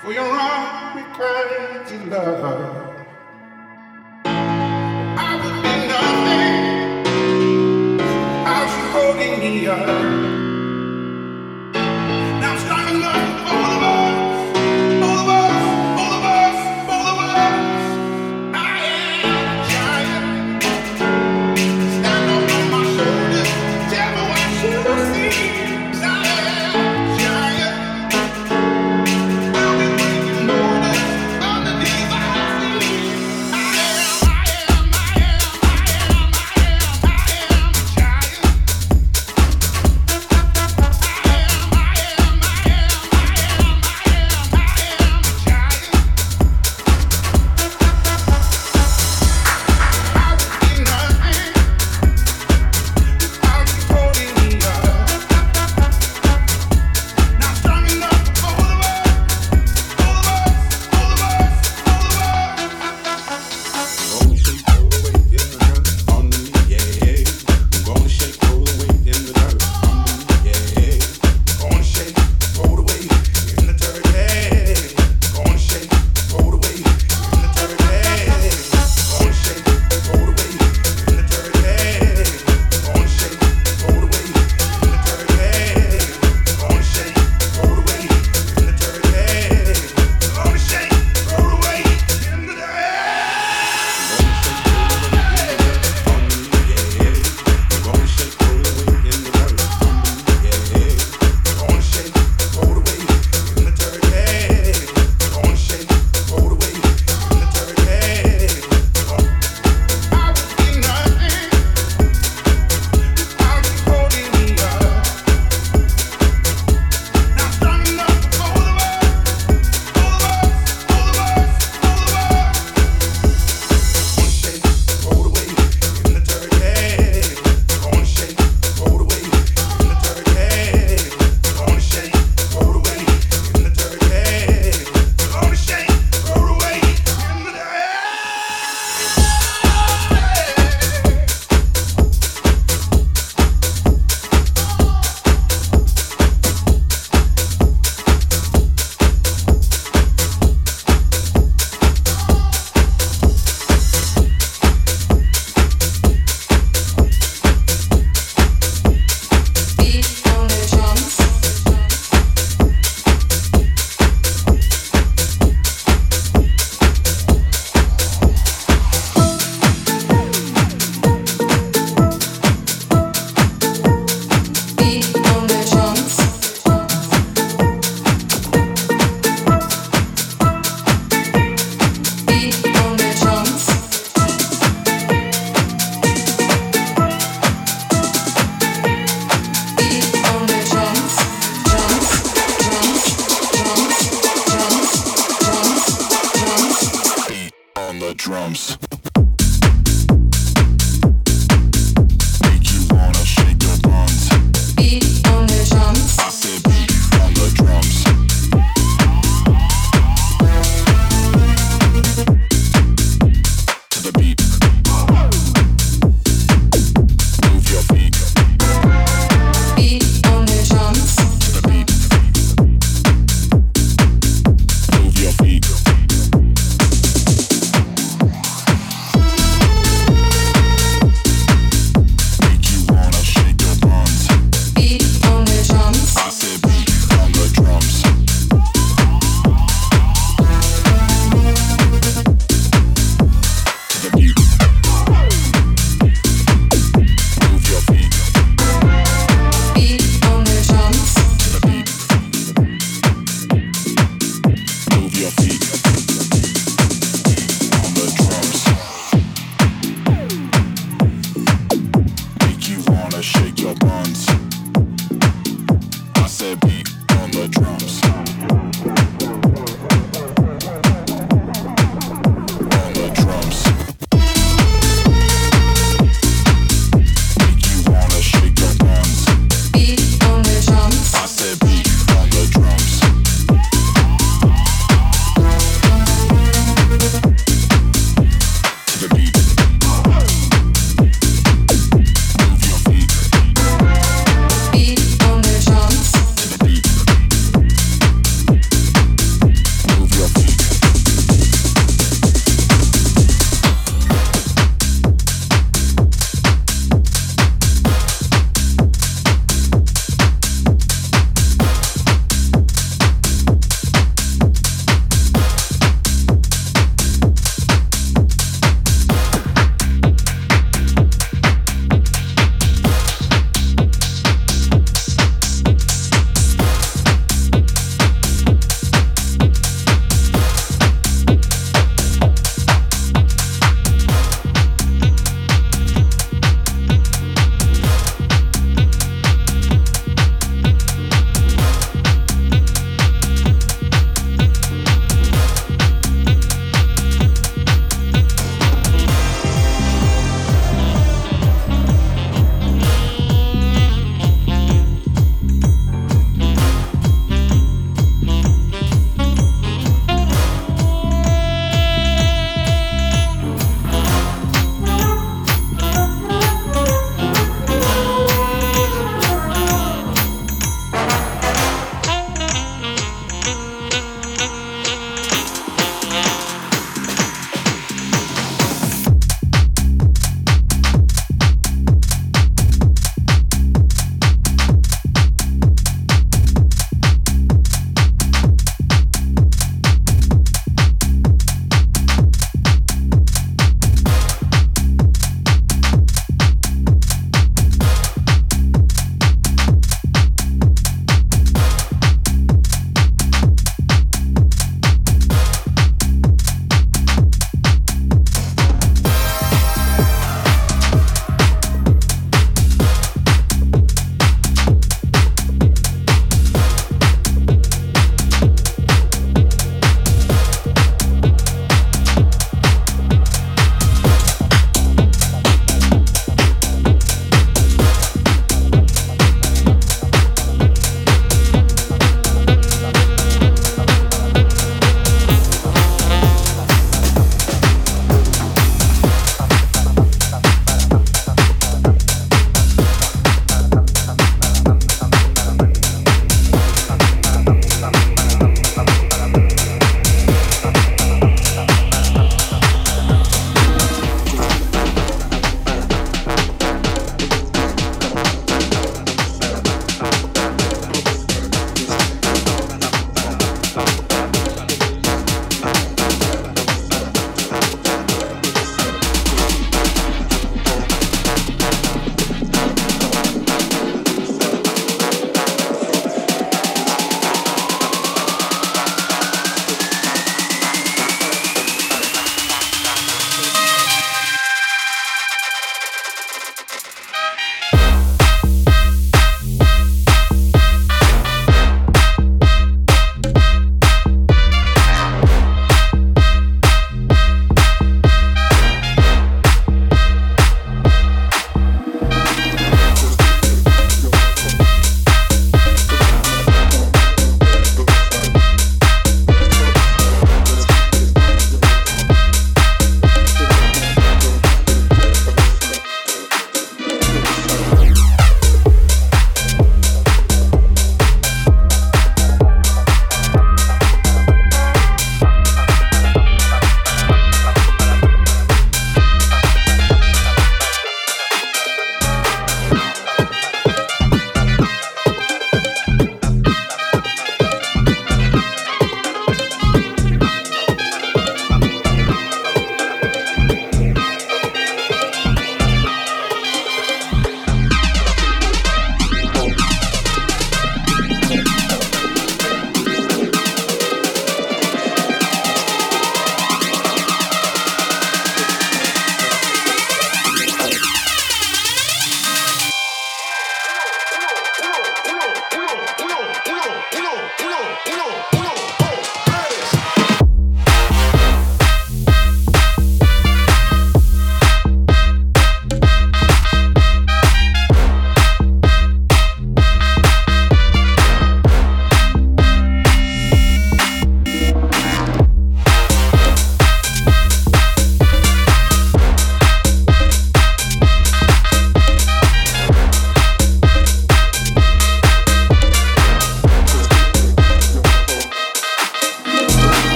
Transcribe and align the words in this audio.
for 0.00 0.12
your 0.12 0.30
unrequited 0.30 2.08
love. 2.08 3.04
I 4.24 5.30
would 5.40 5.58
be 5.64 5.74
nothing 5.92 6.54
without 7.96 8.68
you 8.76 8.84
holding 8.92 9.34
me 9.40 9.66
up. 9.66 10.13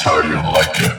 How 0.00 0.20
you 0.22 0.34
like 0.34 0.80
it. 0.80 0.95